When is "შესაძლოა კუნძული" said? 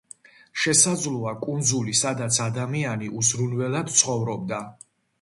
0.63-1.95